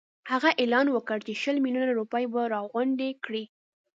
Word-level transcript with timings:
هغه 0.31 0.49
اعلان 0.61 0.87
وکړ 0.91 1.17
چې 1.27 1.33
شل 1.41 1.55
میلیونه 1.65 1.91
روپۍ 1.99 2.25
به 2.33 2.41
راغونډي 2.53 3.09
کړي. 3.25 3.43